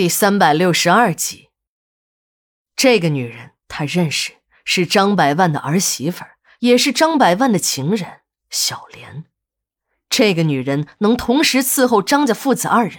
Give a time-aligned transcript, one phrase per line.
[0.00, 1.50] 第三百六十二集，
[2.74, 4.32] 这个女人他认识，
[4.64, 6.24] 是张百万的儿媳妇，
[6.60, 9.26] 也是张百万的情人小莲。
[10.08, 12.98] 这个女人能同时伺候张家父子二人，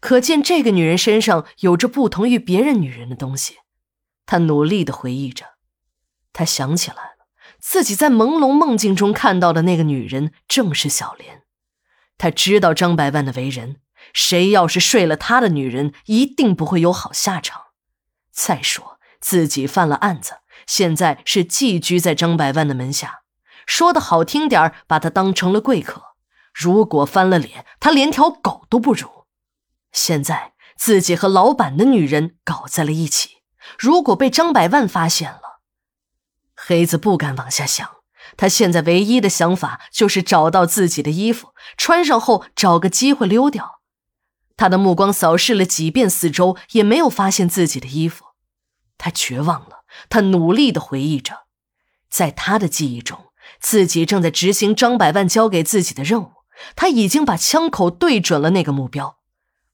[0.00, 3.58] 可见这个女人身上有着不同于别人女人的东西。
[4.24, 5.44] 他努力的回忆着，
[6.32, 7.26] 他想起来了，
[7.60, 11.42] 自己在朦胧梦境中看到的那个女人正是小莲。
[12.16, 13.82] 他知道张百万的为人。
[14.12, 17.66] 谁要是睡了他的女人，一定不会有好下场。
[18.32, 23.22] 再说自己犯了案子，现在是寄居在张百万的门下，
[23.66, 26.14] 说的好听点把他当成了贵客。
[26.52, 29.26] 如果翻了脸，他连条狗都不如。
[29.92, 33.38] 现在自己和老板的女人搞在了一起，
[33.78, 35.60] 如果被张百万发现了，
[36.54, 37.88] 黑子不敢往下想。
[38.36, 43.77] 他现在唯一的想法就是找到自己的衣服，穿上后找个机会溜掉。
[44.58, 48.26] 他的目光扫视了几遍四周，也没有发现自己的衣服。
[48.98, 49.84] 他绝望了。
[50.10, 51.46] 他努力的回忆着，
[52.10, 56.32] 在他的记忆中，自己正在执行张百万交给自己的任务。
[56.76, 59.18] 他已经把枪口对准了那个目标，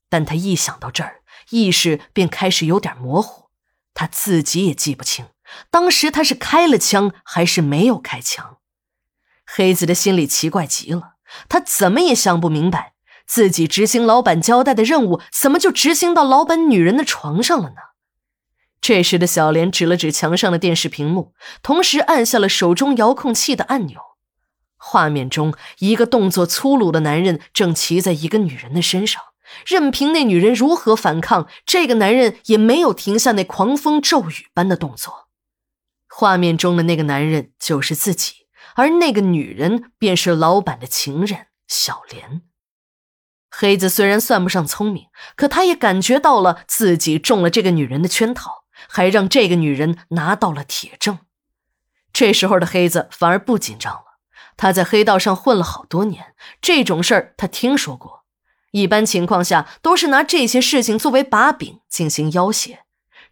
[0.08, 3.46] 但他一想到这儿，意识便开始有点模糊。
[3.92, 5.26] 他自己也记不清，
[5.70, 8.58] 当时他是开了枪还是没有开枪。
[9.46, 11.14] 黑子的心里奇怪极了，
[11.48, 12.93] 他怎么也想不明白。
[13.26, 17.76] 自己执行老板交代的任务，怎么就执行到老板女人的床上了呢？
[18.80, 23.98] 这时的小莲指了指墙上的电视屏幕，同时按下了手中遥控器的按钮。
[24.76, 29.22] 画面中，一个动作粗鲁的男人正骑在一个女人的身上，
[29.66, 35.28] 任凭那女人如何反抗，这个男人也没有停下那狂风骤雨般的动作。
[36.06, 42.42] 画面中的那个男人就是自己，而那个女人便是老板的情人小莲。
[43.56, 51.20] 黑子虽然算不上聪明，可他也感觉到了自己中了这个女人的圈套，还让这个女人拿到了铁证。
[52.12, 54.18] 这时候的黑子反而不紧张了。
[54.56, 58.24] 他在黑道上混了好多年，这种事儿他听说过。
[58.72, 62.80] 一般情况下都是拿这些事情作为把柄进行要挟，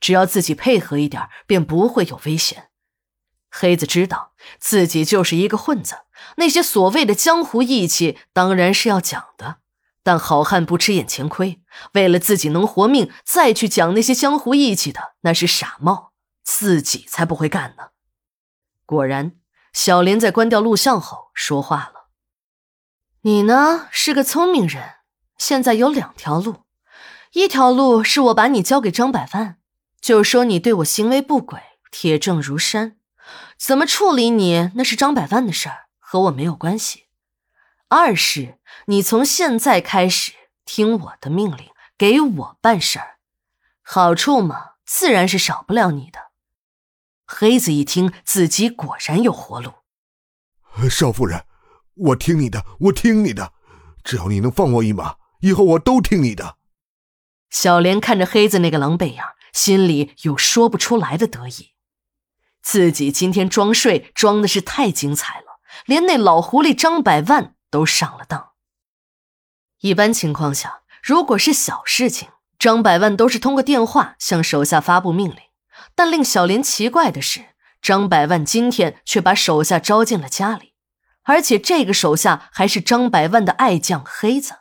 [0.00, 2.68] 只要自己配合一点，便不会有危险。
[3.50, 5.96] 黑子知道自己就是一个混子，
[6.36, 9.61] 那些所谓的江湖义气当然是要讲的。
[10.02, 11.62] 但好汉不吃眼前亏，
[11.94, 17.90] 为了自己能活命，再去讲那些江湖义气的，那是傻帽，自己才不会干呢。
[18.84, 19.36] 果然，
[19.72, 22.08] 小莲在关掉录像后说话了
[23.22, 24.96] ：“你呢是个聪明人，
[25.38, 26.64] 现在有两条路，
[27.32, 29.58] 一条路是我把你交给张百万，
[30.00, 31.60] 就说你对我行为不轨，
[31.90, 32.96] 铁证如山，
[33.56, 37.04] 怎么处理你那是张百万的事儿，和我没有关系。”
[37.92, 40.32] 二是，你从现在开始
[40.64, 43.18] 听我的命令，给我办事儿，
[43.82, 46.30] 好处嘛，自然是少不了你的。
[47.26, 49.74] 黑子一听，自己果然有活路。
[50.88, 51.44] 少夫人，
[51.96, 53.52] 我听你的，我听你的，
[54.02, 56.56] 只要你能放我一马，以后我都听你的。
[57.50, 61.72] 小莲看着黑子那个狼狈样，心里有说不出来的得意。
[62.62, 67.54] 自己今天装睡装的是太精彩了，连那老狐狸张百万。
[67.72, 68.50] 都上了当。
[69.80, 75.38] 一般情况下，如果是小事情，张百万都是通过电话向手下发布命令。
[75.96, 77.46] 但令小莲奇怪的是，
[77.80, 80.74] 张百万今天却把手下招进了家里，
[81.24, 84.60] 而且这个手下还是张百万的爱将黑子。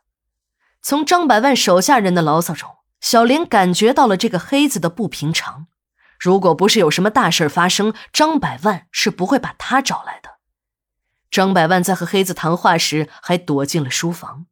[0.81, 5.67] 从张百万手下人的牢骚中，小莲感觉到了这个黑子的不平常。
[6.19, 10.30] 如果不是有什么大事发生，张百万是不会把他找来的。
[11.31, 14.47] 张百万在和黑子谈话时，还躲进了书房。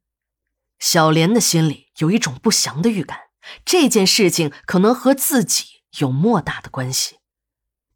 [0.79, 3.19] 小莲的心里有一种不祥的预感，
[3.66, 5.66] 这件事情可能和自己
[6.00, 7.17] 有莫大的关系。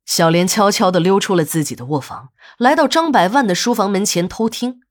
[0.05, 4.81] 小莲悄悄地溜出了自己的卧房，来到张百万的书房门前偷听。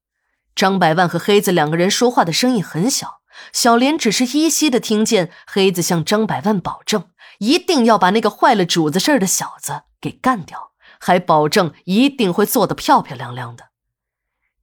[0.54, 3.20] 张百万和黑子两个人说话的声音很小，
[3.53, 7.10] 小莲只是依稀的听见黑子向张百万保证，
[7.41, 13.72] 一定要把那个坏了主子事儿的小子给干掉，还保证一定会做得漂漂亮亮的。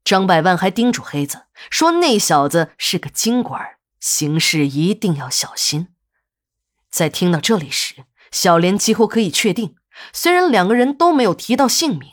[0.09, 3.61] 张百万还叮嘱黑子说：“那小子是个京官，
[3.99, 5.89] 行事一定要小心。”
[6.89, 9.75] 在听到这里时，小莲几乎可以确定，
[10.11, 12.09] 虽然两个人都没有提到姓名，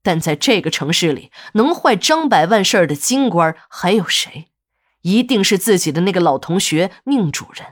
[0.00, 4.52] 但在这个城市里，能坏张百万事儿的京官还有谁？
[5.00, 7.66] 一定是自己的那个老同学宁主任。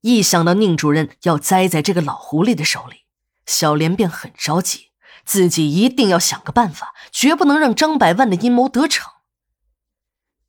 [0.00, 3.00] 一想到宁主任要栽在这个老狐狸的手里，
[3.44, 4.92] 小莲便很着急。
[5.24, 9.12] 自己一定要想个办法，绝不能让张百万的阴谋得逞。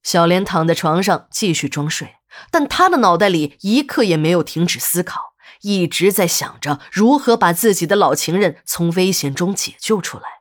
[0.04, 2.18] 小莲躺在床上继续装睡，
[2.52, 10.35] 但她的脑袋里一刻也没有停止思考，一直在想着如何把自己的老情人从危险中解救出来。